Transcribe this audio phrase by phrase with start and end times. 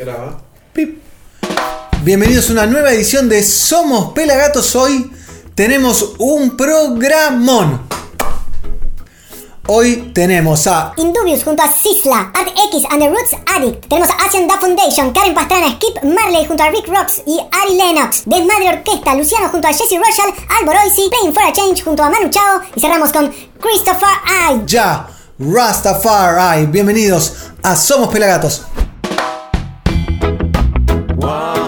[0.00, 0.40] Graba.
[0.72, 0.98] Pip.
[2.02, 4.74] Bienvenidos a una nueva edición de Somos Pelagatos.
[4.74, 5.10] Hoy
[5.54, 7.82] tenemos un programón.
[9.66, 13.88] Hoy tenemos a Indubius junto a Sisla, Art X and the Roots Addict.
[13.88, 17.74] Tenemos a Asian Da Foundation, Karen Pastrana, Skip Marley junto a Rick Rocks y Ari
[17.74, 18.22] Lennox.
[18.24, 22.30] Desmadre Orquesta, Luciano junto a Jesse Rochelle, Alboroisi, Playing for a Change junto a Manu
[22.30, 22.62] Chao.
[22.74, 23.30] Y cerramos con
[23.60, 24.08] Christopher
[24.50, 24.62] I.
[24.64, 26.64] Ya Rastafari.
[26.64, 28.62] Bienvenidos a Somos Pelagatos.
[31.30, 31.59] Hay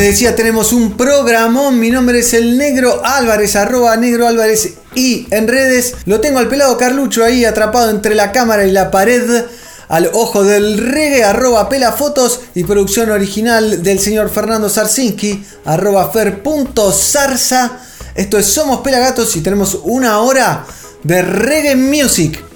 [0.00, 1.78] les decía, tenemos un programón.
[1.78, 4.74] Mi nombre es el Negro Álvarez, arroba Negro Álvarez.
[4.94, 8.90] Y en redes lo tengo al pelado Carlucho ahí atrapado entre la cámara y la
[8.90, 9.44] pared.
[9.88, 12.40] Al ojo del reggae, arroba pelafotos.
[12.54, 17.80] Y producción original del señor Fernando Sarsinski, arroba fer.zarza.
[18.14, 20.64] Esto es Somos Pelagatos y tenemos una hora
[21.02, 22.49] de reggae music.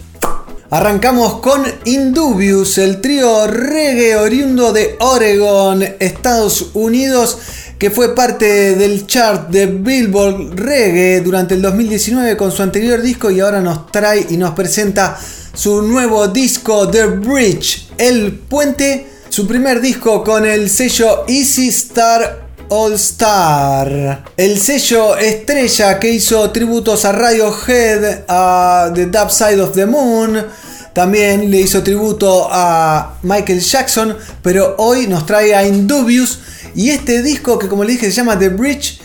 [0.71, 7.37] Arrancamos con Indubius, el trío reggae oriundo de Oregon, Estados Unidos,
[7.79, 13.31] que fue parte del chart de Billboard Reggae durante el 2019 con su anterior disco
[13.31, 15.19] y ahora nos trae y nos presenta
[15.53, 22.44] su nuevo disco The Bridge, El Puente, su primer disco con el sello Easy Star
[22.69, 24.25] All Star.
[24.37, 30.45] El sello estrella que hizo tributos a Radiohead, a The Dark Side of the Moon.
[30.93, 34.17] También le hizo tributo a Michael Jackson.
[34.43, 36.39] Pero hoy nos trae a Indubius.
[36.75, 39.01] Y este disco que como le dije se llama The Bridge.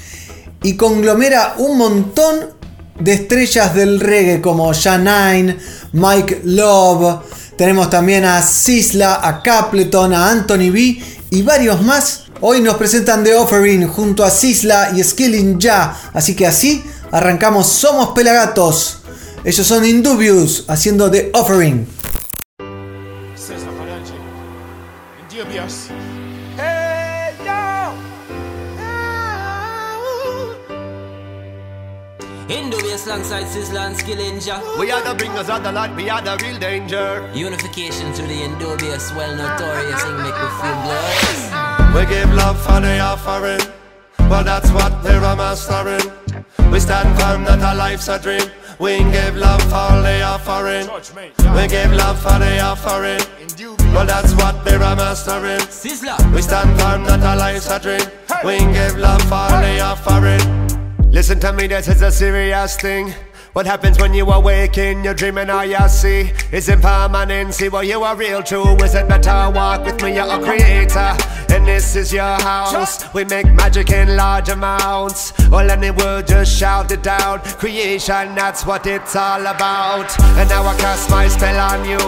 [0.63, 2.59] Y conglomera un montón
[2.99, 5.57] de estrellas del reggae como Janine,
[5.93, 7.21] Mike Love.
[7.57, 12.28] Tenemos también a Sisla, a Capleton, a Anthony B y varios más.
[12.41, 15.93] Hoy nos presentan The Offering junto a Sisla y Skilling Ya.
[16.13, 18.99] Así que así arrancamos Somos Pelagatos.
[19.43, 21.85] Ellos son Indubius haciendo The Offering.
[25.31, 25.45] Yo.
[32.47, 34.61] Indubious alongside Sizzla and Skillinger.
[34.79, 37.29] We are the bringers of the light, we are the real danger.
[37.33, 41.68] Unification through the Indubious, well notorious, and make me feel glorious.
[41.95, 43.59] We give love for the offering,
[44.29, 46.11] well that's what we're a mastering.
[46.71, 48.49] We stand firm that our life's a dream.
[48.79, 50.87] We give love for the offering.
[51.55, 53.19] We give love for the offering.
[53.93, 55.59] Well that's what we're a mastering.
[56.33, 58.07] We stand firm that our life's a dream.
[58.45, 61.11] We give love for the offering.
[61.11, 63.13] Listen to me, this is a serious thing.
[63.53, 65.03] What happens when you awaken?
[65.03, 67.55] You're dreaming all you see is impermanent.
[67.55, 68.61] See what you are real to.
[68.83, 70.15] Is it better walk with me?
[70.15, 71.17] You're a creator,
[71.49, 73.11] and this is your house.
[73.13, 75.33] We make magic in large amounts.
[75.51, 77.43] All any word, just shout it out.
[77.43, 80.19] Creation, that's what it's all about.
[80.37, 81.99] And now I cast my spell on you.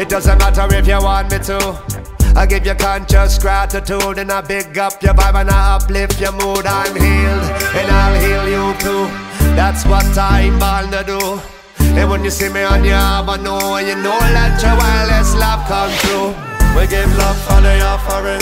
[0.00, 2.00] It doesn't matter if you want me to.
[2.36, 6.32] I give you conscious gratitude and I big up your vibe and I uplift your
[6.32, 6.64] mood.
[6.64, 7.42] I'm healed
[7.74, 9.29] and I'll heal you too.
[9.56, 11.40] That's what I'm born to do.
[11.98, 14.76] And when you see me on your arm, I know and you know that your
[14.78, 16.30] wildest love come true.
[16.78, 18.40] We give love for the offering,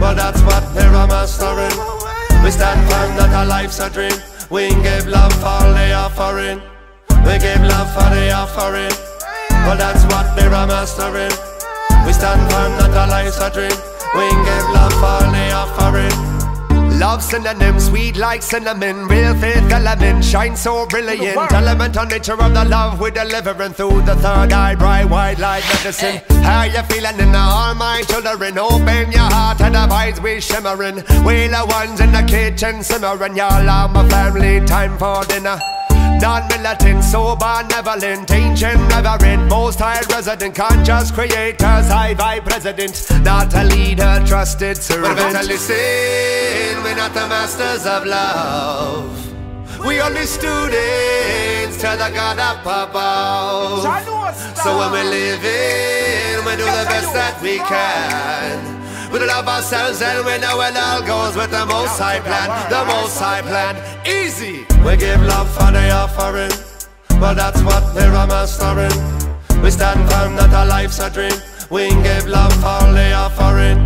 [0.00, 1.76] but that's what we're mastering.
[2.42, 4.16] We stand firm that our life's a dream.
[4.48, 6.60] We give love for the offering.
[7.22, 8.90] We give love for the offering,
[9.68, 11.30] but that's what we're mastering.
[12.06, 13.76] We stand firm that our life's a dream.
[14.16, 16.29] We give love for the offering.
[17.00, 21.34] Love synonym, sweet like cinnamon, real faith element, shine so brilliant.
[21.50, 25.64] Element on nature of the love we're delivering through the third eye, bright white light
[25.72, 26.20] medicine.
[26.28, 26.42] Eh.
[26.42, 28.58] How you feeling in the all my children?
[28.58, 30.96] Open your heart and the vibes we shimmering.
[31.24, 33.34] We the ones in the kitchen simmering.
[33.34, 35.58] Y'all are my family, time for dinner.
[36.20, 43.64] Non-militant, sober, neverland, ancient, reverent, most high resident, conscious creators, high vibe president, not a
[43.64, 45.16] leader, trusted servant.
[45.16, 49.16] But listen, we're not the masters of love.
[49.86, 53.82] We only students to the God up above.
[54.58, 58.79] So when we live in, we do the best that we can.
[59.12, 62.84] We love ourselves and we know it all goes with the most high plan, the
[62.84, 63.74] most high plan.
[64.06, 64.64] Easy.
[64.84, 66.52] We give love for the offering,
[67.20, 68.98] well that's what we're mastering.
[69.62, 71.38] We stand firm that our life's a dream.
[71.70, 73.78] We give love for the offering.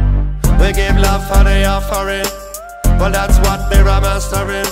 [0.58, 2.24] We give love for the offering.
[2.98, 4.64] Well, that's what are mastering.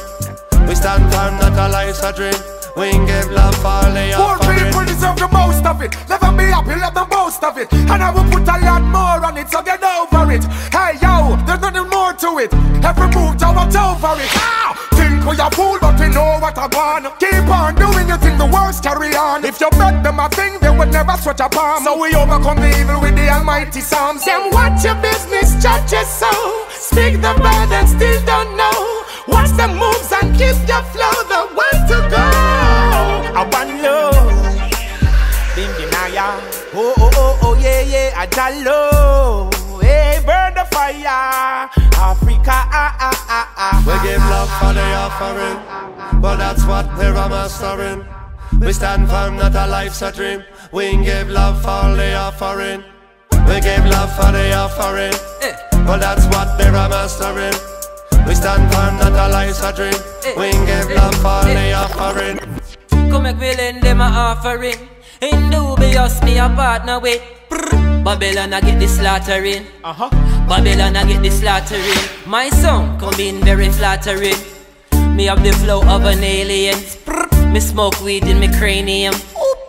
[0.67, 2.52] We stand firm, that our life's a dream.
[2.75, 5.93] We give love for they Poor people deserve the most of it.
[6.09, 7.71] Let them be happy, let them boast of it.
[7.73, 10.45] And I will put a lot more on it, so get over it.
[10.73, 12.49] Hey yo, there's nothing more to it.
[12.81, 14.33] Every move, to watch over it.
[14.41, 14.73] Ah!
[14.97, 17.13] Think we a fool, but we know what I want.
[17.21, 19.45] Keep on doing your thing, the worst carry on.
[19.45, 21.85] If you bet them a thing, they would never switch a palm.
[21.85, 24.25] So we overcome the evil with the almighty psalms.
[24.25, 26.65] Then watch your business, judge your soul.
[26.73, 29.05] Speak the word and still don't know.
[29.29, 32.42] Watch the moves and keep your flow, the way to go.
[33.43, 33.71] I want.
[36.75, 38.13] Oh oh oh oh yeah yeah.
[38.17, 38.27] I.
[39.83, 41.69] Hey burn the fire.
[41.99, 43.83] Africa ah ah ah ah.
[43.87, 45.59] We give love for the offering.
[46.23, 48.07] Well, that's what we're mastering.
[48.61, 50.45] We stand firm, that our life's a dream.
[50.71, 52.85] We give love for the offering.
[53.49, 55.15] We give love for the offering.
[55.87, 57.55] Well, that's what they're mastering.
[58.27, 59.99] We stand firm, that our life's a dream.
[60.39, 62.39] We give love for the offering.
[63.13, 64.89] Come make me lend them a offering.
[65.21, 67.21] In dubious, me a partner with.
[68.03, 69.67] Babylon, I get the slaughtering.
[69.85, 70.09] Uh-huh.
[70.49, 72.09] Babylon, I get the slaughtering.
[72.27, 74.41] My song come in very flattering.
[75.15, 76.79] Me have the flow of an alien.
[77.53, 79.13] Me smoke weed in me cranium.
[79.13, 79.62] Oop.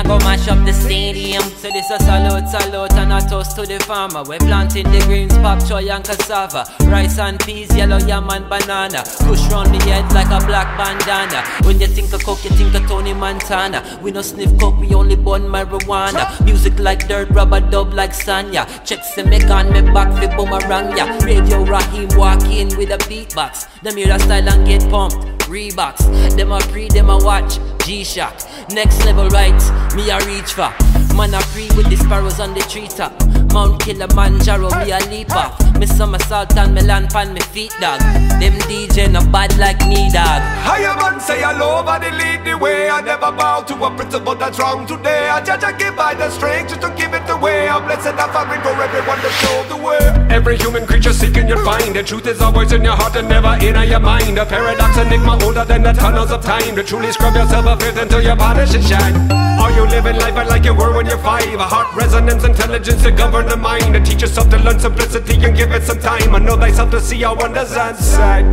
[0.00, 1.42] A go mash up the stadium.
[1.42, 4.22] So this a salute, salute and a toast to the farmer.
[4.22, 6.64] We're planting the greens, pop choy and cassava.
[6.84, 9.02] Rice and peas, yellow yam and banana.
[9.20, 11.44] Push round the head like a black bandana.
[11.66, 13.98] When you think of coke, you think of Tony Montana.
[14.02, 16.24] We no sniff coke, we only burn marijuana.
[16.44, 18.64] Music like dirt, rubber dub like Sanya.
[18.86, 21.04] Check say me gun, me back fi boomerang ya.
[21.24, 23.68] Radio Raheem walk in with a beatbox.
[23.82, 25.39] Them hear that style and get pumped.
[25.50, 27.58] Reeboks, them a pre, them a watch.
[27.84, 28.38] G-Shock,
[28.70, 30.72] next level rights, me a reach for.
[31.16, 33.12] Man a pre with the sparrows on the treetop.
[33.52, 35.58] Mount Kilimanjaro, me a leap off.
[35.78, 38.00] Me somersault and me land pan me feet, dog.
[38.40, 40.42] Them DJ no bad like me, dog.
[40.62, 42.88] Higher man say I love and they lead the way.
[42.88, 45.28] I never bow to a principle that's wrong today.
[45.28, 47.68] I judge I give by the strength just to give it away.
[47.68, 50.20] I'm blessed offering for everyone to show the way.
[50.30, 53.54] Every human creature seeking you'll find The truth is always in your heart and never
[53.60, 57.34] in your mind A paradox enigma older than the tunnels of time To truly scrub
[57.34, 59.30] yourself of filth until your polish and shine
[59.60, 61.52] Are you living life like you were when you're five?
[61.54, 65.56] A heart resonance, intelligence to govern the mind To teach yourself to learn simplicity and
[65.56, 66.34] give it some time.
[66.34, 68.44] And know thyself to see our wonders inside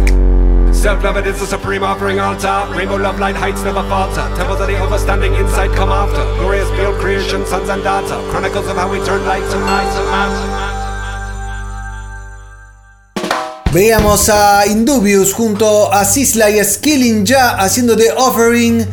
[0.73, 4.21] Self-love it is the supreme offering altar Rainbow love light heights never falter.
[4.35, 6.23] Temples of the overstanding insight come after.
[6.39, 8.21] Glorious build creation, sons and daughter.
[8.29, 10.77] Chronicles of how we turn light to night to light.
[13.71, 18.85] Veíamos a Indubius junto a Sisla y Skilling ya haciendo The Offering.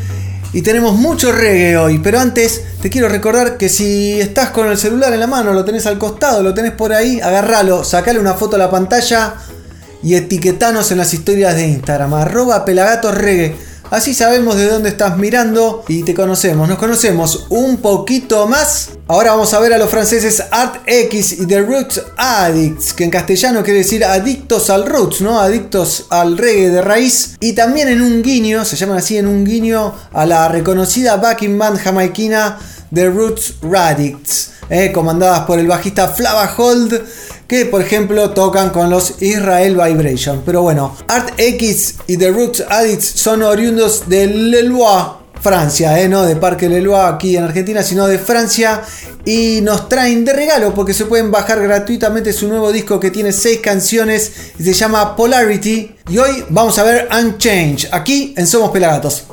[0.55, 1.99] Y tenemos mucho reggae hoy.
[1.99, 5.65] Pero antes te quiero recordar que si estás con el celular en la mano, lo
[5.65, 9.35] tenés al costado, lo tenés por ahí, agarralo, sacale una foto a la pantalla
[10.05, 12.15] y etiquetanos en las historias de Instagram.
[12.15, 13.74] Arroba Pelagatos Reggae.
[13.94, 16.69] Así sabemos de dónde estás mirando y te conocemos.
[16.69, 18.88] Nos conocemos un poquito más.
[19.06, 23.11] Ahora vamos a ver a los franceses Art X y The Roots Addicts, que en
[23.11, 25.38] castellano quiere decir adictos al roots, ¿no?
[25.38, 27.37] Adictos al reggae de raíz.
[27.38, 31.56] Y también en un guiño, se llaman así en un guiño a la reconocida backing
[31.56, 32.58] band jamaiquina
[32.94, 37.02] The Roots Radicts, eh, comandadas por el bajista Flava Hold
[37.46, 40.43] que por ejemplo tocan con los Israel Vibration.
[40.44, 45.05] Pero bueno, Art X y The Roots Addicts son oriundos de Lelois,
[45.41, 46.08] Francia, ¿eh?
[46.08, 48.82] no de Parque Lelois aquí en Argentina, sino de Francia.
[49.27, 53.32] Y nos traen de regalo porque se pueden bajar gratuitamente su nuevo disco que tiene
[53.32, 55.96] 6 canciones y se llama Polarity.
[56.08, 59.24] Y hoy vamos a ver Unchanged, aquí en Somos Pelagatos.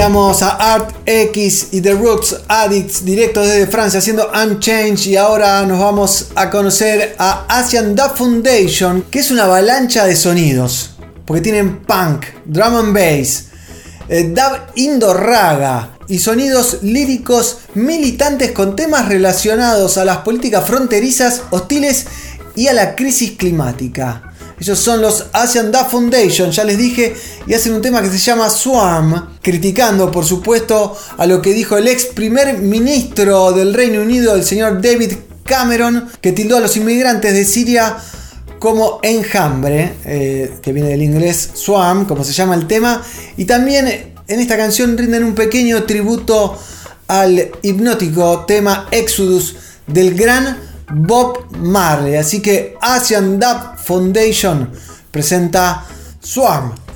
[0.00, 5.66] Veíamos a Art X y The Roots Addicts directos desde Francia haciendo Unchanged y ahora
[5.66, 10.92] nos vamos a conocer a Asian Dub Foundation, que es una avalancha de sonidos,
[11.26, 13.48] porque tienen punk, drum and bass,
[14.08, 22.06] eh, dub indo-raga y sonidos líricos militantes con temas relacionados a las políticas fronterizas, hostiles
[22.56, 24.29] y a la crisis climática.
[24.60, 27.14] Ellos son los Asian Dub Foundation, ya les dije,
[27.46, 31.78] y hacen un tema que se llama Swarm, criticando por supuesto a lo que dijo
[31.78, 35.14] el ex primer ministro del Reino Unido, el señor David
[35.44, 37.96] Cameron, que tildó a los inmigrantes de Siria
[38.58, 43.02] como enjambre, eh, que viene del inglés Swarm, como se llama el tema,
[43.38, 46.58] y también en esta canción rinden un pequeño tributo
[47.08, 50.58] al hipnótico tema Exodus del gran
[50.92, 52.16] Bob Marley.
[52.16, 54.70] Así que Asian Dub Foundation
[55.10, 55.84] presenta
[56.20, 56.89] Swarm.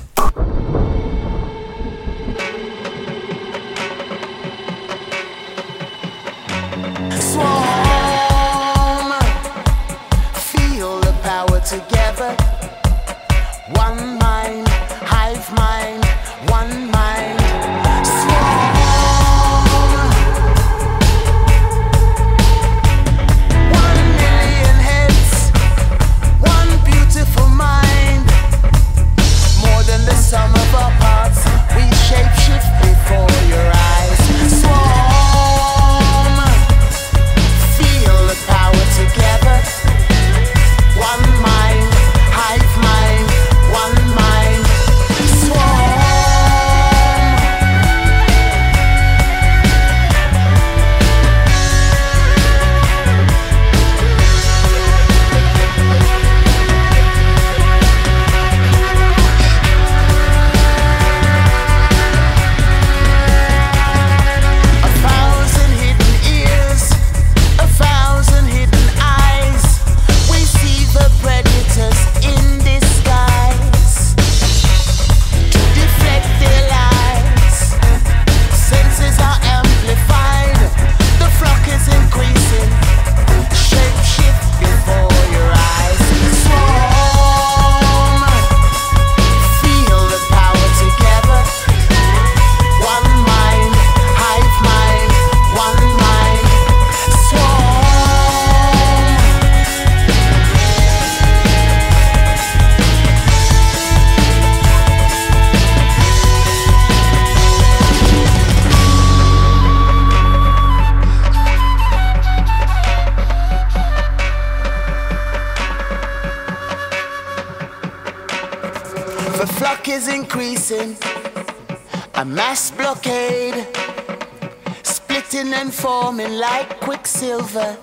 [125.75, 127.77] forming like quicksilver.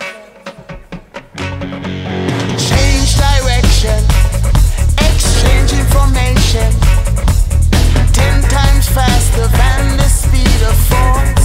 [2.69, 3.99] Change direction,
[4.97, 6.69] exchange information.
[8.11, 11.42] Ten times faster than the speed of thought.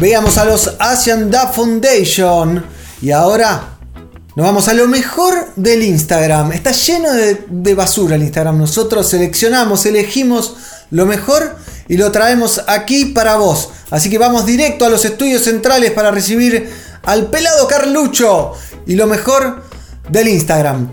[0.00, 2.64] Veamos a los Asian Dub Foundation.
[3.02, 3.78] Y ahora
[4.36, 6.52] nos vamos a lo mejor del Instagram.
[6.52, 8.58] Está lleno de, basura el Instagram.
[8.58, 10.54] Nosotros seleccionamos, elegimos
[10.92, 11.56] lo mejor
[11.88, 13.70] y lo traemos aquí para vos.
[13.90, 16.70] Así que vamos directo a los estudios centrales para recibir
[17.02, 18.52] al pelado Carlucho
[18.86, 19.64] y lo mejor
[20.08, 20.90] del Instagram.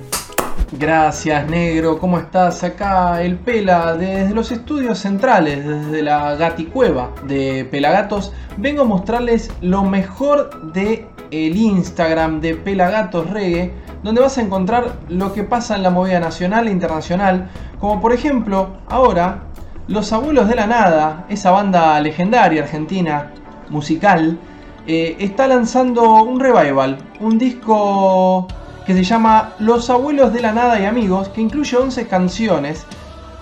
[0.78, 2.00] Gracias, negro.
[2.00, 2.62] ¿Cómo estás?
[2.66, 9.54] Acá el Pela, desde los estudios centrales, desde la gaticueva de Pelagatos, vengo a mostrarles
[9.62, 13.72] lo mejor de el Instagram de Pelagatos Reggae,
[14.04, 18.12] donde vas a encontrar lo que pasa en la movida nacional e internacional, como por
[18.12, 19.44] ejemplo, ahora,
[19.88, 23.32] Los Abuelos de la Nada, esa banda legendaria argentina
[23.70, 24.38] musical,
[24.88, 28.48] eh, está lanzando un revival, un disco
[28.86, 32.86] que se llama Los Abuelos de la Nada y Amigos, que incluye 11 canciones,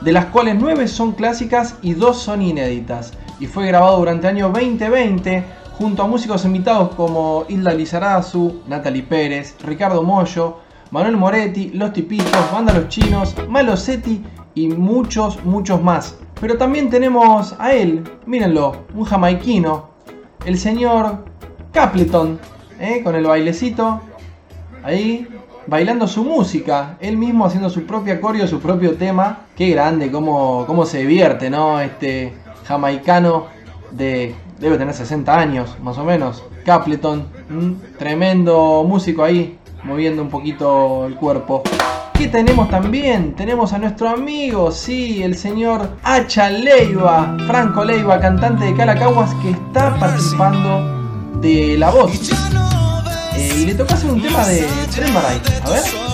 [0.02, 3.14] de las cuales 9 son clásicas y 2 son inéditas.
[3.40, 5.44] Y fue grabado durante el año 2020
[5.78, 10.60] junto a músicos invitados como Hilda Lizarazu, Natalie Pérez, Ricardo Mollo,
[10.92, 14.24] Manuel Moretti, Los Tipitos, Banda Los Chinos, Malosetti
[14.56, 16.18] y muchos, muchos más.
[16.40, 19.90] Pero también tenemos a él, mírenlo, un jamaiquino,
[20.46, 21.26] el señor
[21.72, 22.40] Capleton,
[22.80, 23.02] ¿eh?
[23.04, 24.02] con el bailecito,
[24.84, 25.28] ahí
[25.68, 29.46] bailando su música, él mismo haciendo su propia coreo, su propio tema.
[29.56, 31.80] Qué grande, cómo, cómo se divierte, ¿no?
[31.80, 32.34] Este
[32.66, 33.48] jamaicano
[33.92, 36.44] de, debe tener 60 años, más o menos.
[36.66, 37.28] Capleton,
[37.98, 41.64] tremendo músico ahí, moviendo un poquito el cuerpo.
[42.14, 43.34] ¿Qué tenemos también?
[43.34, 49.50] Tenemos a nuestro amigo, sí, el señor Hacha Leiva, Franco Leiva, cantante de Calacaguas, que
[49.50, 52.30] está participando de La Voz.
[53.36, 55.42] Eh, y le toca hacer un tema de Tren Maray.
[55.64, 56.13] A ver.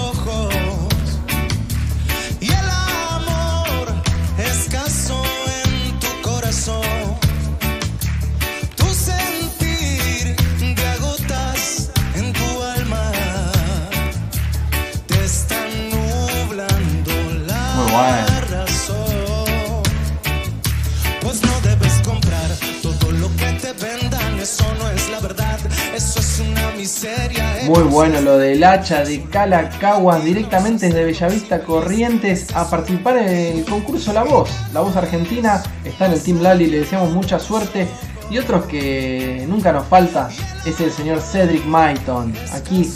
[27.69, 33.63] Muy bueno lo del hacha de Calacaguas directamente desde Bellavista Corrientes a participar en el
[33.65, 34.49] concurso La Voz.
[34.73, 37.88] La Voz Argentina está en el Team Lali, le deseamos mucha suerte.
[38.32, 40.29] Y otros que nunca nos falta
[40.65, 42.34] es el señor Cedric Maiton.
[42.55, 42.91] Aquí,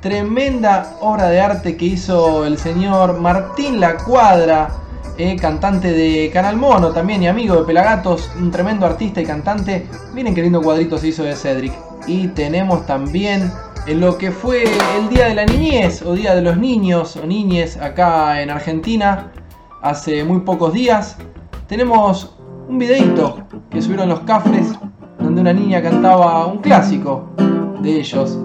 [0.00, 4.70] tremenda obra de arte que hizo el señor Martín La Cuadra,
[5.18, 9.86] eh, cantante de Canal Mono también y amigo de Pelagatos, un tremendo artista y cantante.
[10.14, 11.74] Miren qué lindo cuadrito se hizo de Cedric.
[12.06, 13.52] Y tenemos también
[13.86, 17.24] en lo que fue el Día de la Niñez o Día de los Niños o
[17.24, 19.30] Niñes acá en Argentina
[19.80, 21.16] hace muy pocos días.
[21.68, 22.36] Tenemos
[22.68, 23.38] un videito
[23.70, 24.72] que subieron los cafres
[25.20, 27.28] donde una niña cantaba un clásico
[27.80, 28.38] de ellos.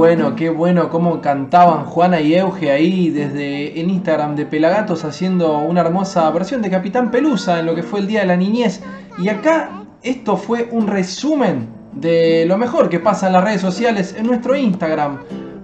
[0.00, 5.58] Bueno, qué bueno cómo cantaban Juana y Euge ahí desde en Instagram de Pelagatos haciendo
[5.58, 8.80] una hermosa versión de Capitán Pelusa en lo que fue el Día de la Niñez.
[9.18, 14.16] Y acá esto fue un resumen de lo mejor que pasa en las redes sociales
[14.18, 15.18] en nuestro Instagram.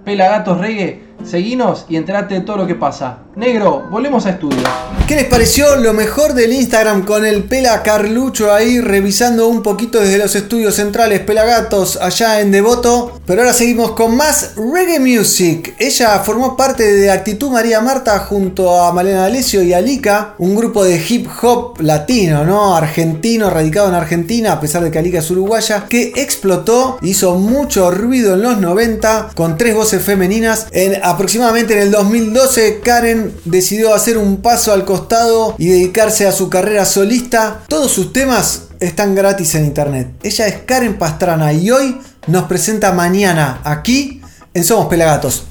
[0.05, 3.19] Pelagatos Reggae, seguinos y enterate de todo lo que pasa.
[3.35, 4.63] Negro, volvemos a estudio.
[5.07, 10.01] ¿Qué les pareció lo mejor del Instagram con el Pela Carlucho ahí revisando un poquito
[10.01, 13.19] desde los estudios centrales Pelagatos allá en Devoto?
[13.25, 15.75] Pero ahora seguimos con más reggae music.
[15.79, 20.83] Ella formó parte de Actitud María Marta junto a Malena D'Alessio y Alika, un grupo
[20.83, 22.75] de hip hop latino, ¿no?
[22.75, 27.91] Argentino, radicado en Argentina, a pesar de que Alika es uruguaya, que explotó, hizo mucho
[27.91, 30.67] ruido en los 90 con tres voces femeninas.
[30.71, 36.31] En aproximadamente en el 2012 Karen decidió hacer un paso al costado y dedicarse a
[36.31, 37.63] su carrera solista.
[37.67, 40.11] Todos sus temas están gratis en internet.
[40.21, 44.21] Ella es Karen Pastrana y hoy nos presenta mañana aquí
[44.53, 45.43] en Somos Pelagatos.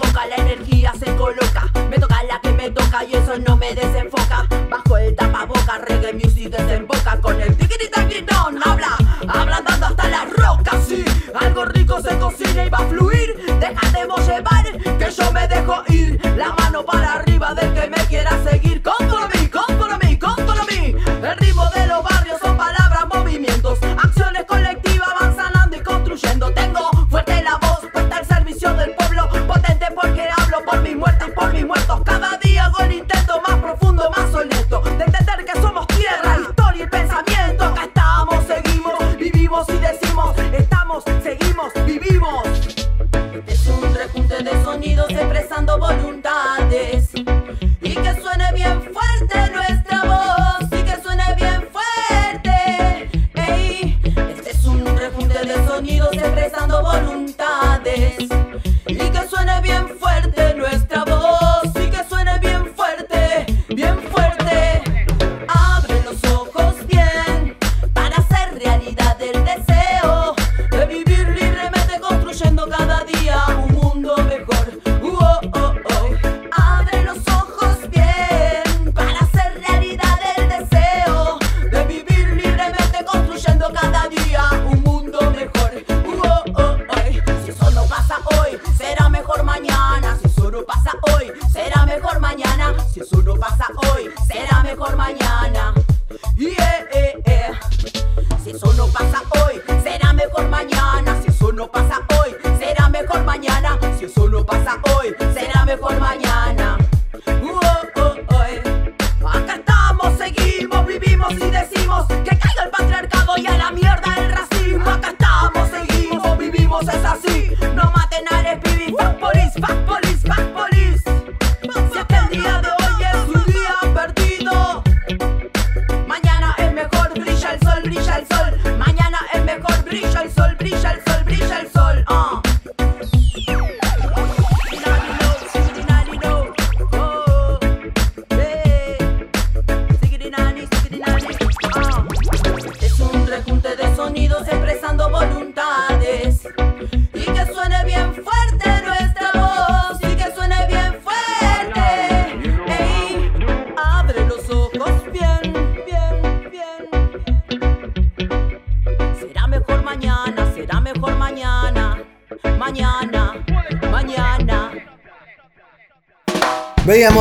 [0.00, 1.70] la la energía se coloca.
[1.90, 4.46] Me toca la que me toca y eso no me desenfoca.
[4.70, 7.20] Bajo el tapaboca, reggae music desemboca.
[7.20, 8.96] Con el tiquiri taquitón, habla,
[9.28, 10.84] ablandando hasta las rocas.
[10.86, 13.36] Sí, algo rico se cocina y va a fluir.
[13.60, 14.64] Déjatemos llevar,
[14.98, 16.20] que yo me dejo ir.
[16.36, 19.01] La mano para arriba del que me quiera seguir con.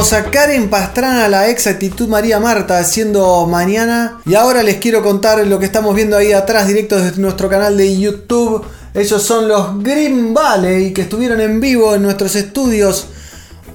[0.01, 4.19] Veíamos a Karen Pastrana, la ex actitud María Marta, haciendo mañana.
[4.25, 7.77] Y ahora les quiero contar lo que estamos viendo ahí atrás, directo desde nuestro canal
[7.77, 8.65] de YouTube.
[8.95, 13.09] Ellos son los Green Valley, que estuvieron en vivo en nuestros estudios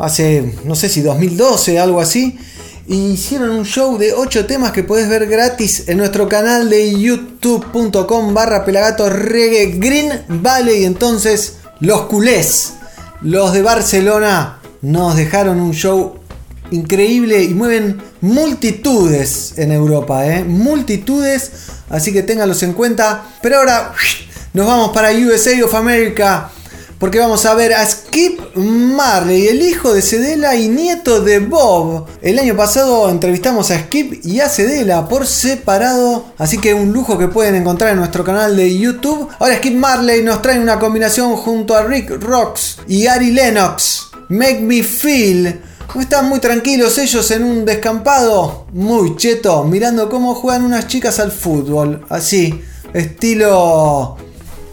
[0.00, 2.36] hace, no sé si 2012, algo así.
[2.88, 6.98] Y hicieron un show de 8 temas que puedes ver gratis en nuestro canal de
[6.98, 10.86] youtube.com barra pelagato reggae Green Valley.
[10.86, 12.72] Entonces, los culés,
[13.22, 16.14] los de Barcelona, nos dejaron un show
[16.70, 20.44] increíble y mueven multitudes en Europa, ¿eh?
[20.44, 21.50] multitudes,
[21.90, 23.24] así que ténganlos en cuenta.
[23.42, 23.92] Pero ahora
[24.54, 26.50] nos vamos para USA of America,
[27.00, 32.06] porque vamos a ver a Skip Marley, el hijo de Cedela y nieto de Bob.
[32.22, 37.18] El año pasado entrevistamos a Skip y a Cedela por separado, así que un lujo
[37.18, 39.30] que pueden encontrar en nuestro canal de YouTube.
[39.40, 44.15] Ahora Skip Marley nos trae una combinación junto a Rick Rocks y Ari Lennox.
[44.28, 45.60] Make Me Feel.
[45.98, 51.32] Están muy tranquilos ellos en un descampado, muy cheto, mirando cómo juegan unas chicas al
[51.32, 52.04] fútbol.
[52.08, 52.62] Así,
[52.92, 54.16] estilo...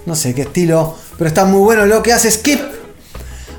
[0.05, 2.59] No sé qué estilo, pero está muy bueno lo que hace Skip.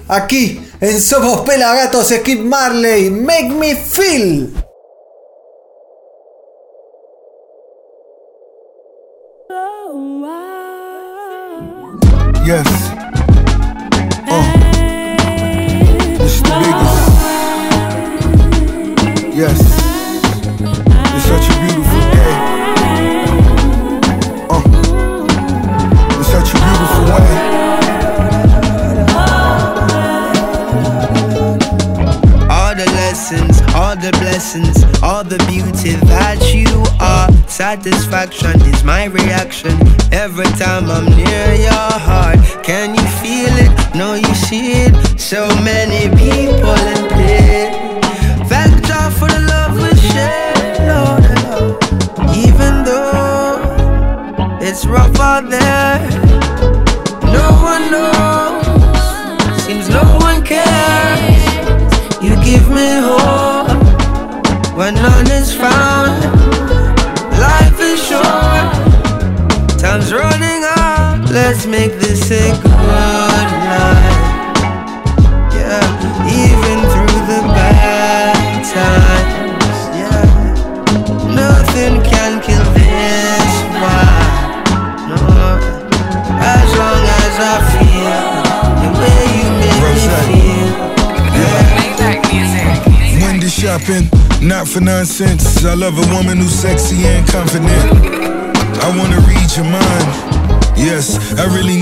[0.08, 4.63] Aquí, en Somos Pelagatos, Skip Marley, Make Me Feel.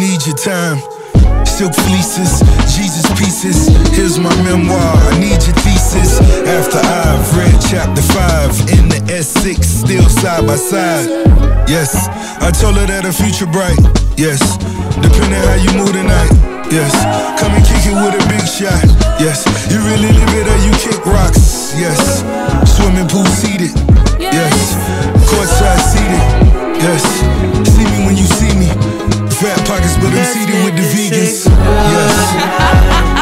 [0.02, 0.82] Need your time.
[1.46, 2.42] Silk fleeces,
[2.74, 3.70] Jesus pieces.
[3.94, 4.94] Here's my memoir.
[5.06, 6.18] I need your thesis.
[6.42, 11.06] After I've read chapter 5 in the S6, still side by side.
[11.70, 11.94] Yes,
[12.42, 13.78] I told her that her future bright.
[14.18, 14.42] Yes,
[14.98, 16.34] depending how you move tonight.
[16.72, 16.90] Yes,
[17.38, 18.82] come and kick it with a big shot.
[19.22, 21.78] Yes, you really live it or you kick rocks.
[21.78, 22.26] Yes,
[22.74, 23.70] swimming pool seated.
[24.18, 24.74] Yes,
[25.30, 26.24] courtside seated.
[26.82, 27.04] Yes,
[27.70, 28.51] see me when you see.
[29.42, 31.50] Fat pockets, but I'm seated with the vegans.
[31.90, 33.21] Yes.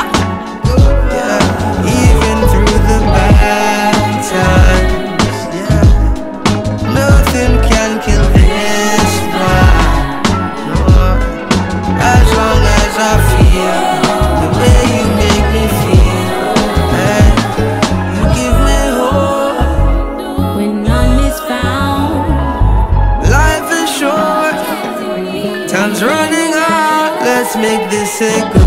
[28.20, 28.59] This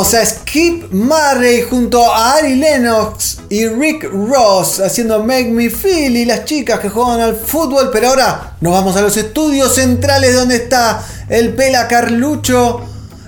[0.00, 6.24] A Skip Murray junto a Ari Lennox y Rick Ross haciendo Make Me Feel y
[6.24, 7.90] las chicas que juegan al fútbol.
[7.92, 12.80] Pero ahora nos vamos a los estudios centrales donde está el Pela Carlucho,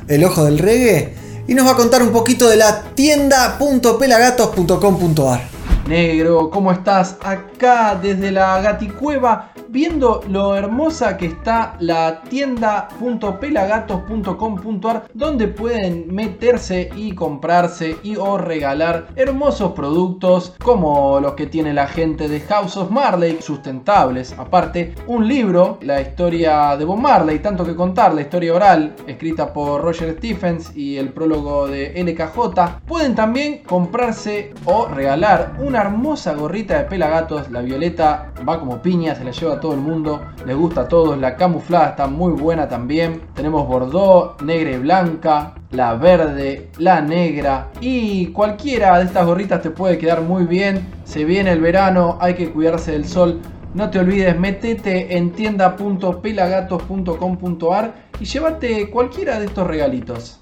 [0.08, 1.14] el ojo del reggae,
[1.46, 5.42] y nos va a contar un poquito de la tienda.pelagatos.com.ar.
[5.86, 7.16] Negro, ¿cómo estás?
[7.22, 17.14] Acá desde la Gaticueva, viendo lo hermosa que está la tienda.pelagatos.com.ar, donde pueden meterse y
[17.14, 22.90] comprarse y o regalar hermosos productos como los que tiene la gente de House of
[22.90, 24.34] Marley, sustentables.
[24.38, 29.54] Aparte, un libro, la historia de Bob Marley, tanto que contar, la historia oral, escrita
[29.54, 32.82] por Roger Stephens y el prólogo de LKJ.
[32.86, 37.50] Pueden también comprarse o regalar una hermosa gorrita de pelagatos.
[37.50, 40.20] La violeta va como piña, se la lleva todo el mundo.
[40.44, 41.16] Les gusta a todos.
[41.16, 43.22] La camuflada está muy buena también.
[43.34, 45.54] Tenemos bordeaux, negra y blanca.
[45.70, 50.86] La verde, la negra y cualquiera de estas gorritas te puede quedar muy bien.
[51.04, 53.40] Se viene el verano, hay que cuidarse del sol.
[53.72, 60.40] No te olvides, metete en tienda.pelagatos.com.ar y llévate cualquiera de estos regalitos.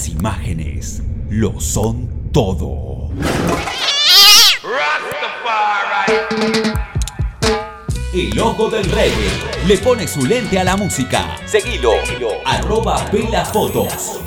[0.08, 3.10] Imágenes lo son todo.
[8.14, 9.30] El ojo del reggae
[9.68, 11.36] le pone su lente a la música.
[11.46, 11.94] Seguilo,
[12.46, 14.23] arroba pelafotos.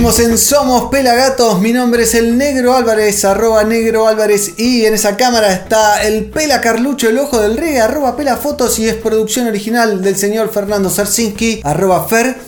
[0.00, 5.18] En Somos Pelagatos, mi nombre es el Negro Álvarez, arroba Negro Álvarez y en esa
[5.18, 9.46] cámara está el Pela Carlucho, el ojo del reggae, arroba Pela Fotos y es producción
[9.46, 12.40] original del señor Fernando Sarsinski, arroba Fer.zarza.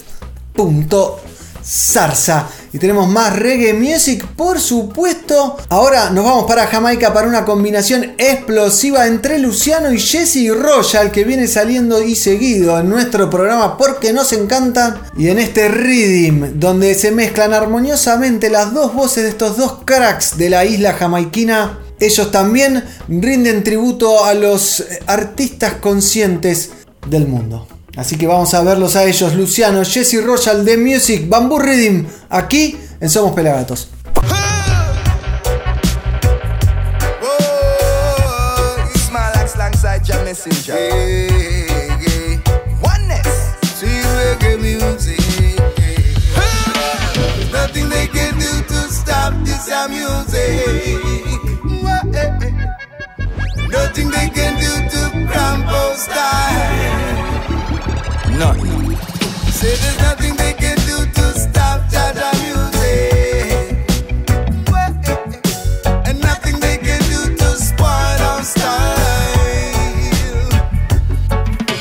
[2.72, 5.58] Y tenemos más reggae music, por supuesto.
[5.68, 11.24] Ahora nos vamos para Jamaica para una combinación explosiva entre Luciano y Jesse Royal que
[11.24, 15.02] viene saliendo y seguido en nuestro programa porque nos encanta.
[15.18, 20.38] Y en este Rhythm, donde se mezclan armoniosamente las dos voces de estos dos cracks
[20.38, 21.78] de la isla jamaiquina.
[22.00, 26.70] Ellos también rinden tributo a los artistas conscientes
[27.06, 27.68] del mundo.
[27.94, 32.78] Así que vamos a verlos a ellos, Luciano, Jesse Royal de Music, Bamboo Rhythm, aquí
[33.00, 33.88] en Somos Pelagatos.
[39.06, 40.74] Small axe alongside your messenger.
[40.74, 42.40] Yeah, yeah.
[42.82, 43.28] Oneness.
[43.78, 45.20] See reggae music.
[47.14, 50.96] There's nothing they can do to stop this our music.
[53.70, 57.31] Nothing they can do to cramp our style.
[58.42, 58.96] Nothing.
[59.52, 63.86] Say there's nothing they can do to stop Jaja music.
[66.08, 69.38] And nothing they can do to spoil our style.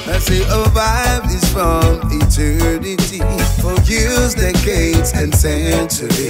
[0.06, 3.22] I say a vibe is from eternity
[3.60, 6.30] for years, decades, and centuries.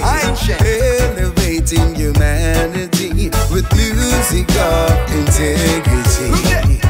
[0.62, 6.81] Elevating humanity with music of integrity.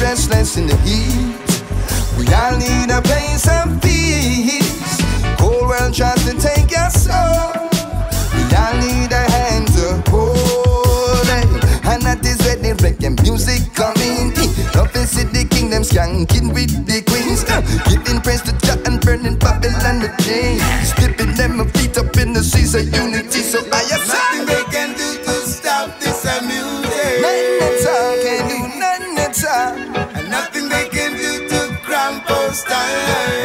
[0.00, 1.36] Restless in the heat,
[2.18, 5.00] we all need a place of peace.
[5.38, 7.68] Cold world tries to take your soul.
[8.34, 11.28] We all need a hand to hold.
[11.90, 14.32] And that is where the reggae music come in.
[14.74, 17.44] Love is the kingdom skanking with the queens.
[17.48, 20.62] Uh, giving praise to Jah and burning Babylon with chains.
[20.94, 23.40] Slipping them feet up in the seas of unity.
[23.40, 27.20] So I have nothing they can do to stop this music.
[27.20, 29.89] Nothing at all can do, nothing at all.
[32.60, 33.39] Style.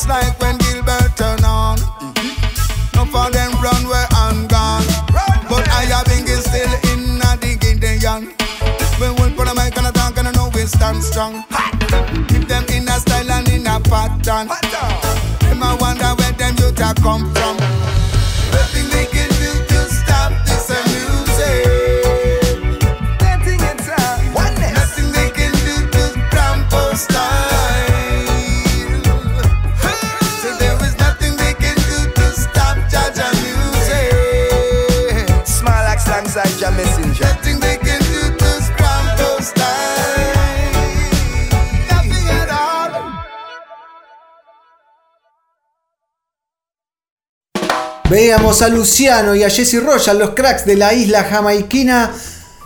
[0.00, 1.76] Just like when Gilbert turn on.
[2.96, 4.82] No for them run where I'm gone.
[5.46, 8.32] But I have been still in a Gideon.
[8.98, 11.44] We put a mic and a talk and I know we stand strong.
[12.28, 14.48] Keep them in a style and in a pattern.
[15.40, 17.59] Them I wonder where them youth come from.
[48.10, 52.10] Veíamos a Luciano y a Jesse Royal, los cracks de la isla jamaiquina,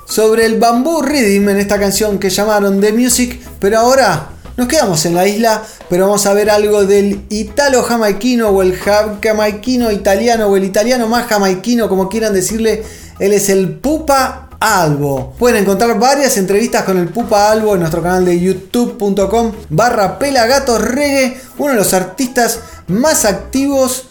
[0.07, 3.41] sobre el bambú rhythm en esta canción que llamaron The Music.
[3.59, 8.49] Pero ahora nos quedamos en la isla, pero vamos a ver algo del italo jamaiquino
[8.49, 12.83] o el ja- jamaiquino italiano o el italiano más jamaiquino, como quieran decirle.
[13.19, 15.35] Él es el Pupa Albo.
[15.39, 20.81] Pueden encontrar varias entrevistas con el Pupa Albo en nuestro canal de youtube.com barra pelagatos
[20.81, 24.07] reggae, uno de los artistas más activos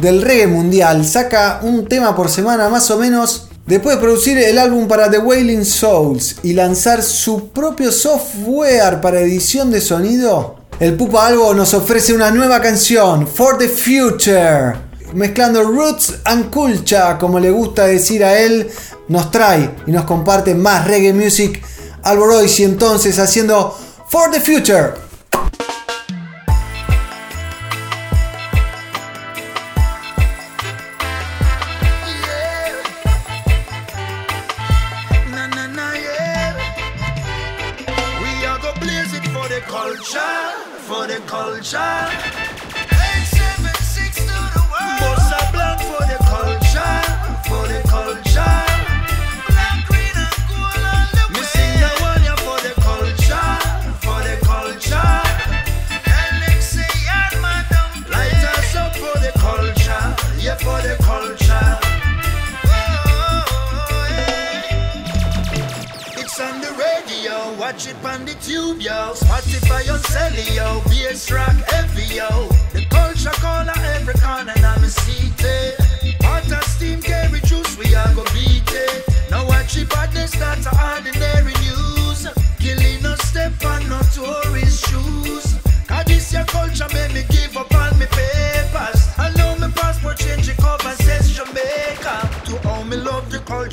[0.00, 1.04] del reggae mundial.
[1.04, 3.48] Saca un tema por semana más o menos.
[3.66, 9.20] Después de producir el álbum para The Wailing Souls y lanzar su propio software para
[9.20, 14.74] edición de sonido, el Pupa Albo nos ofrece una nueva canción, For the Future.
[15.12, 18.70] Mezclando roots and culture, como le gusta decir a él,
[19.08, 21.62] nos trae y nos comparte más reggae music.
[22.04, 23.76] Royce entonces haciendo
[24.08, 25.07] For the Future.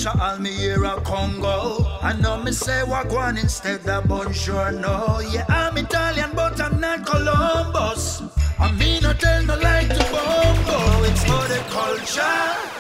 [0.05, 1.85] Culture, all me hear a Congo.
[2.01, 5.19] I know me say Wagwan instead of Bonjour, no.
[5.31, 8.21] Yeah, I'm Italian, but I'm not Columbus.
[8.59, 11.03] I mean, I tell no lie to Bongo.
[11.03, 12.21] It's for the culture,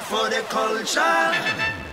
[0.09, 1.84] for the culture.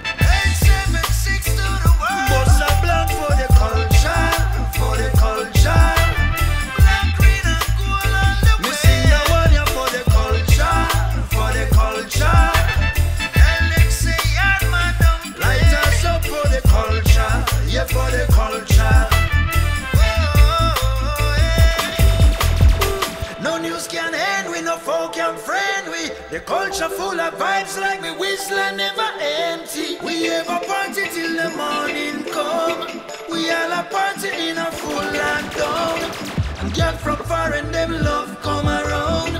[26.32, 29.98] The culture full of vibes like me whistle never empty.
[30.02, 32.88] We have a party till the morning come.
[33.30, 36.62] We all a party in a full lockdown.
[36.62, 39.36] And get from far and them love come around.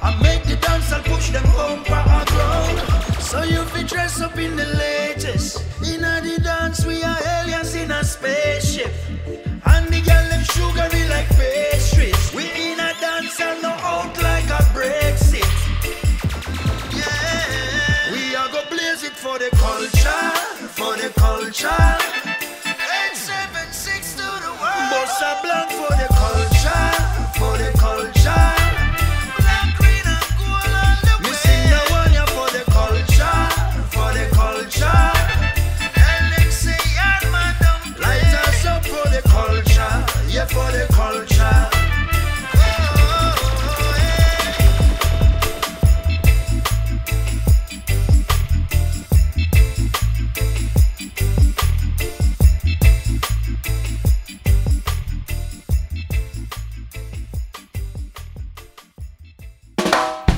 [0.00, 2.78] I make the dance and push them bumper ground.
[3.20, 5.64] So you fi dress up in the latest.
[5.82, 8.92] In a the dance we are aliens in a spaceship.
[9.66, 12.32] And the girl them sugary like pastries.
[12.32, 13.85] We in a dance and no
[19.26, 20.26] for the culture,
[20.78, 21.84] for the culture.
[22.94, 24.86] Eight, seven, six to the world.
[24.92, 26.05] Bossa Blanc for the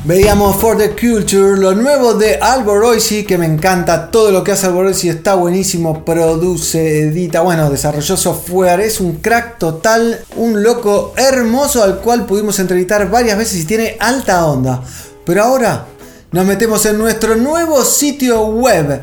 [0.08, 4.10] Veíamos For the Culture, lo nuevo de Alboroisi, que me encanta.
[4.10, 6.02] Todo lo que hace Alboroisi está buenísimo.
[6.02, 8.80] Produce, edita, bueno, desarrolló software.
[8.80, 13.98] Es un crack total, un loco hermoso al cual pudimos entrevistar varias veces y tiene
[14.00, 14.82] alta onda.
[15.26, 15.84] Pero ahora
[16.32, 19.02] nos metemos en nuestro nuevo sitio web,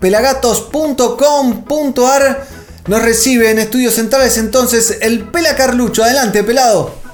[0.00, 2.46] pelagatos.com.ar.
[2.86, 6.02] Nos recibe en estudios centrales entonces el Pela Carlucho.
[6.02, 7.04] Adelante, pelado.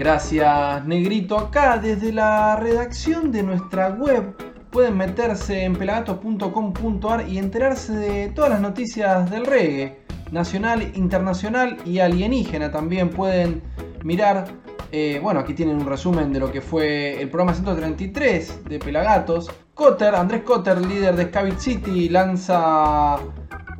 [0.00, 1.36] Gracias, Negrito.
[1.36, 4.34] Acá desde la redacción de nuestra web
[4.70, 10.00] pueden meterse en pelagatos.com.ar y enterarse de todas las noticias del reggae,
[10.32, 12.70] nacional, internacional y alienígena.
[12.70, 13.62] También pueden
[14.02, 14.46] mirar,
[14.90, 19.50] eh, bueno, aquí tienen un resumen de lo que fue el programa 133 de Pelagatos.
[19.74, 23.18] Cotter, Andrés Cotter, líder de Scavit City, lanza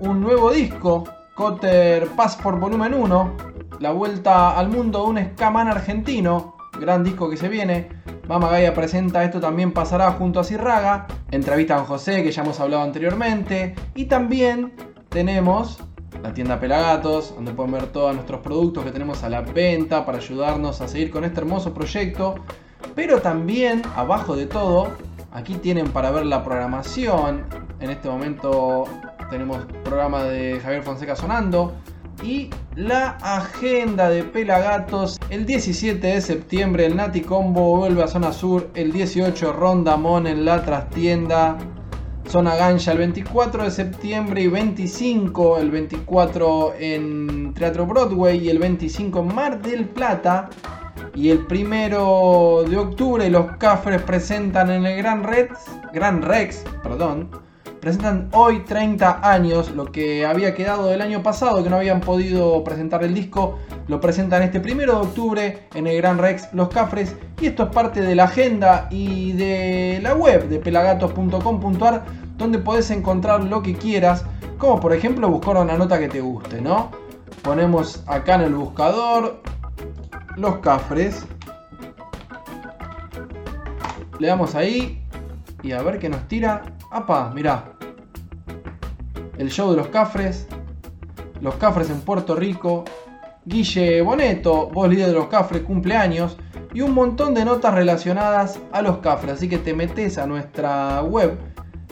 [0.01, 1.05] un nuevo disco,
[1.35, 7.39] Cotter Passport Volumen 1 la vuelta al mundo de un escamán argentino, gran disco que
[7.39, 7.89] se viene.
[8.28, 11.07] Mama Gaia presenta Esto también pasará junto a Cirraga.
[11.31, 13.74] Entrevista con José, que ya hemos hablado anteriormente.
[13.95, 14.74] Y también
[15.09, 15.78] tenemos
[16.22, 20.18] la tienda Pelagatos, donde pueden ver todos nuestros productos que tenemos a la venta para
[20.18, 22.35] ayudarnos a seguir con este hermoso proyecto.
[22.95, 24.89] Pero también, abajo de todo,
[25.33, 27.47] aquí tienen para ver la programación.
[27.81, 28.85] En este momento
[29.31, 31.72] tenemos programa de Javier Fonseca sonando
[32.23, 35.18] y la agenda de Pelagatos.
[35.31, 38.71] El 17 de septiembre el Nati Combo vuelve a Zona Sur.
[38.75, 41.59] El 18 Rondamón en la trastienda.
[42.29, 48.59] Zona Gancha el 24 de septiembre y 25 el 24 en Teatro Broadway y el
[48.59, 50.49] 25 en Mar del Plata.
[51.14, 55.59] Y el primero de octubre los Cafres presentan en el Gran Rex,
[55.93, 57.31] Gran Rex, perdón,
[57.81, 62.62] presentan hoy 30 años, lo que había quedado del año pasado, que no habían podido
[62.62, 63.59] presentar el disco,
[63.89, 67.68] lo presentan este primero de octubre en el Gran Rex Los Cafres, y esto es
[67.70, 72.05] parte de la agenda y de la web de pelagatos.com.ar,
[72.37, 74.24] donde podés encontrar lo que quieras,
[74.59, 76.91] como por ejemplo buscar una nota que te guste, ¿no?
[77.43, 79.43] Ponemos acá en el buscador
[80.37, 81.24] Los Cafres,
[84.18, 85.03] le damos ahí
[85.62, 86.62] y a ver qué nos tira.
[86.91, 87.30] ¡Apa!
[87.34, 87.72] Mirá.
[89.38, 90.47] El show de los Cafres.
[91.41, 92.84] Los Cafres en Puerto Rico.
[93.45, 96.36] Guille Boneto, voz líder de los Cafres, cumpleaños.
[96.74, 99.34] Y un montón de notas relacionadas a los Cafres.
[99.34, 101.38] Así que te metes a nuestra web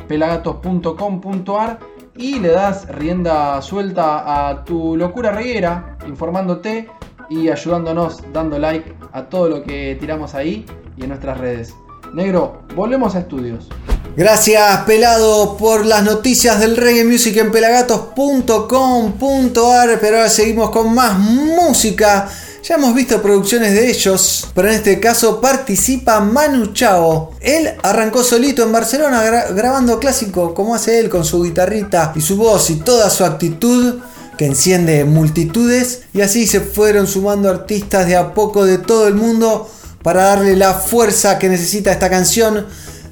[0.08, 1.78] pelagatos.com.ar
[2.16, 6.88] y le das rienda suelta a tu locura reguera, informándote
[7.30, 11.76] y ayudándonos dando like a todo lo que tiramos ahí y en nuestras redes.
[12.12, 13.68] Negro, volvemos a estudios.
[14.18, 21.16] Gracias Pelado por las noticias del reggae music en pelagatos.com.ar Pero ahora seguimos con más
[21.16, 22.28] música.
[22.64, 27.30] Ya hemos visto producciones de ellos, pero en este caso participa Manu Chao.
[27.40, 32.36] Él arrancó solito en Barcelona grabando clásico como hace él con su guitarrita y su
[32.36, 34.00] voz y toda su actitud
[34.36, 39.14] que enciende multitudes y así se fueron sumando artistas de a poco de todo el
[39.14, 39.70] mundo
[40.02, 42.66] para darle la fuerza que necesita esta canción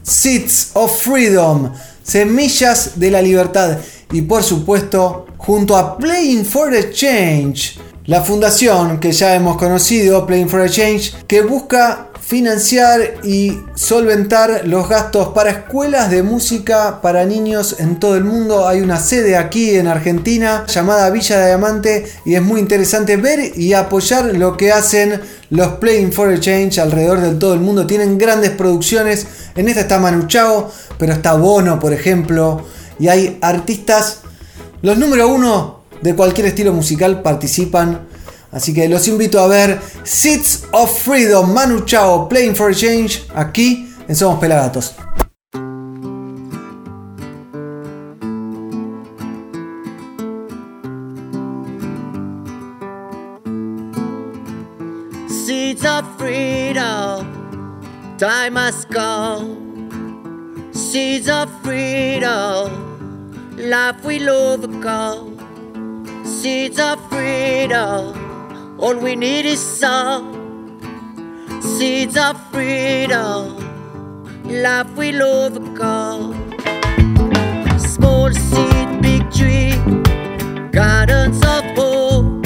[0.07, 3.79] Seeds of Freedom, Semillas de la Libertad.
[4.13, 10.25] Y por supuesto junto a Playing for a Change, la fundación que ya hemos conocido,
[10.25, 17.01] Playing for a Change, que busca financiar y solventar los gastos para escuelas de música
[17.01, 18.67] para niños en todo el mundo.
[18.67, 23.57] Hay una sede aquí en Argentina llamada Villa de Diamante y es muy interesante ver
[23.57, 25.21] y apoyar lo que hacen
[25.51, 27.87] los Playing for a Change alrededor del todo el mundo.
[27.87, 29.25] Tienen grandes producciones.
[29.55, 32.67] En esta está Manu Chao, pero está Bono, por ejemplo.
[32.99, 34.23] Y hay artistas,
[34.83, 38.16] los número uno de cualquier estilo musical participan
[38.53, 43.93] Así que los invito a ver Seeds of Freedom, Manu Chao, Playing for Change, aquí
[44.09, 44.95] en Somos Pelagatos.
[55.29, 57.27] Seeds of freedom,
[58.19, 59.57] time must go.
[60.73, 62.71] Seeds of freedom,
[63.59, 65.37] life will overcome.
[66.25, 68.26] Seeds of freedom.
[68.79, 70.79] All we need is some
[71.63, 73.57] seeds of freedom.
[74.45, 76.35] Life will overcome.
[77.79, 79.73] Small seed, big tree,
[80.73, 82.45] gardens of hope.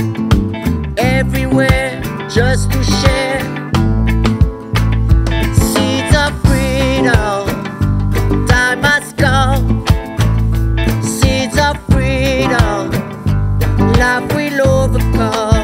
[0.98, 3.40] Everywhere just to share.
[5.52, 7.46] Seeds of freedom.
[8.46, 8.82] Time.
[11.02, 12.90] Seeds of freedom.
[14.34, 15.59] Will overcome.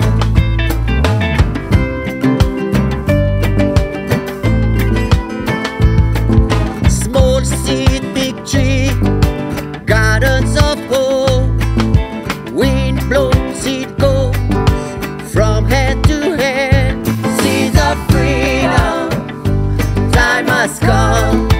[20.66, 21.55] Pascal.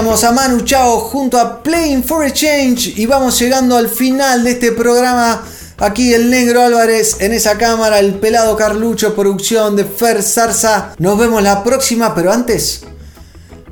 [0.00, 4.52] A Manu Chao junto a Playing for a Change y vamos llegando al final de
[4.52, 5.44] este programa.
[5.76, 10.94] Aquí el negro Álvarez en esa cámara, el pelado Carlucho, producción de Fer Zarza.
[10.96, 12.80] Nos vemos la próxima, pero antes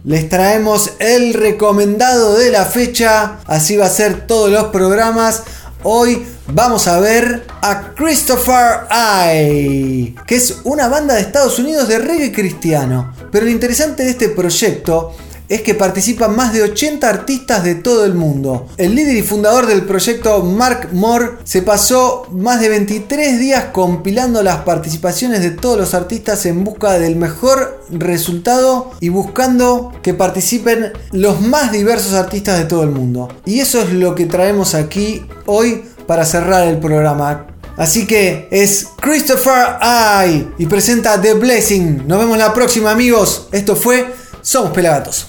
[0.05, 3.39] les traemos el recomendado de la fecha.
[3.47, 5.45] Así va a ser todos los programas.
[5.83, 11.99] Hoy vamos a ver a Christopher I, que es una banda de Estados Unidos de
[11.99, 13.14] reggae cristiano.
[13.33, 15.14] Pero lo interesante de este proyecto
[15.49, 18.67] es que participan más de 80 artistas de todo el mundo.
[18.77, 24.43] El líder y fundador del proyecto, Mark Moore, se pasó más de 23 días compilando
[24.43, 30.93] las participaciones de todos los artistas en busca del mejor resultado y buscando que participen
[31.13, 33.29] los más diversos artistas de todo el mundo.
[33.47, 37.47] Y eso es lo que traemos aquí hoy para cerrar el programa.
[37.77, 42.09] Así que es Christopher I y presenta The Blessing.
[42.09, 43.47] Nos vemos la próxima amigos.
[43.53, 44.18] Esto fue
[44.51, 45.27] Somos Pelagatos.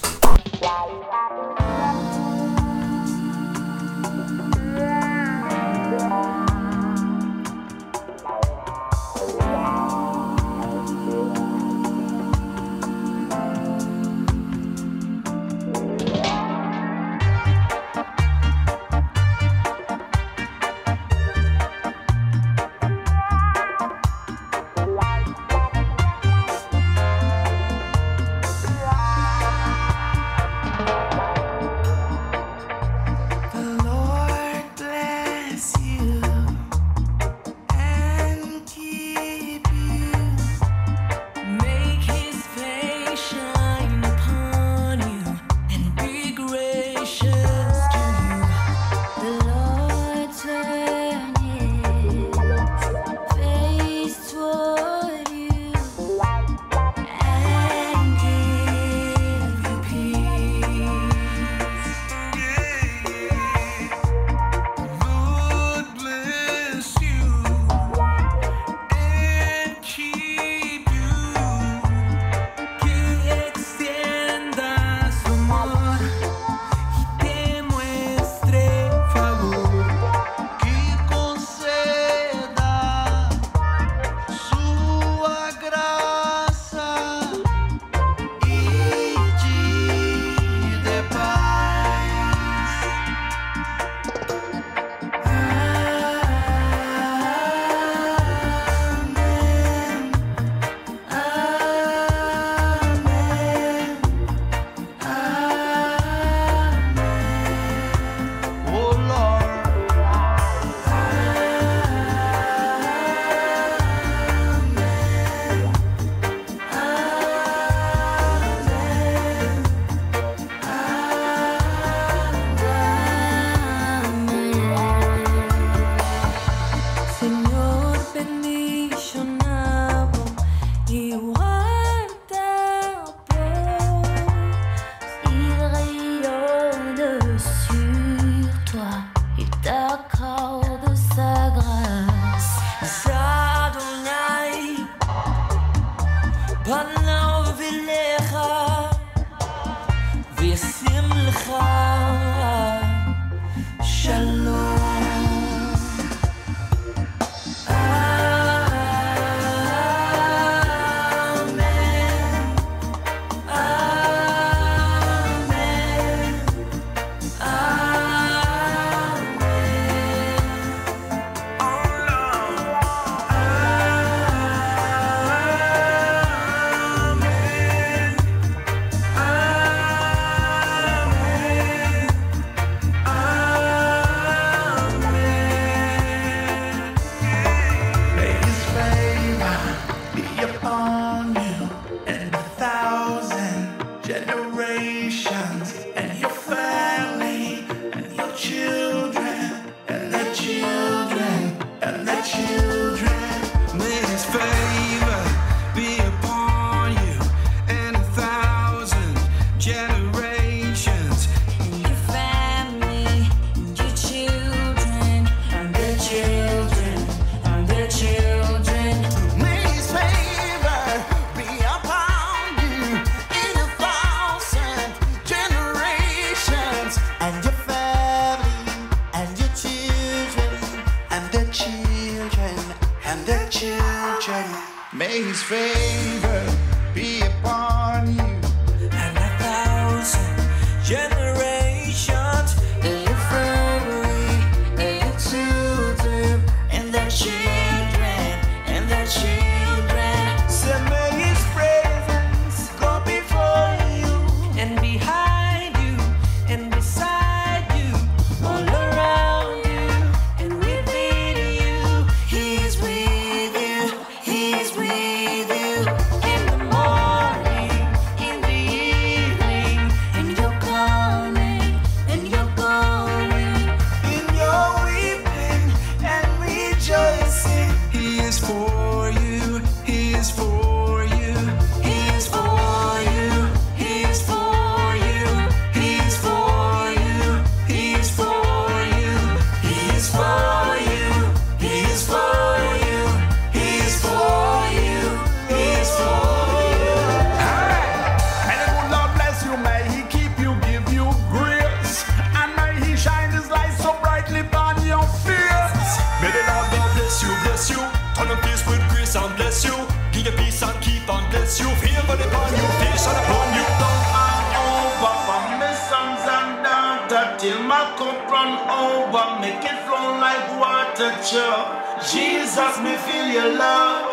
[323.32, 324.10] your love,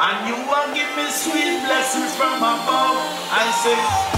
[0.00, 3.00] and you will give me sweet blessings from above.
[3.32, 4.11] I say.